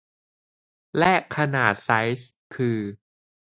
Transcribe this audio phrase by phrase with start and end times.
[0.97, 2.79] และขนาดไซซ์คือ